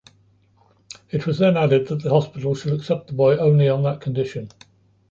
[1.11, 4.49] It was then added that the hospital shall accept the boy only on that condition.